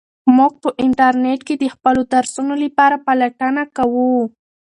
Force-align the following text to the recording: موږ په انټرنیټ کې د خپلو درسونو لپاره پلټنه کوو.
موږ 0.37 0.51
په 0.63 0.69
انټرنیټ 0.83 1.39
کې 1.47 1.55
د 1.57 1.65
خپلو 1.75 2.01
درسونو 2.13 2.53
لپاره 2.63 2.95
پلټنه 3.07 3.63
کوو. 3.77 4.11